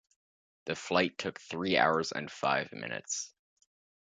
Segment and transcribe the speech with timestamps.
[0.65, 3.31] The flight took three hours and five minutes.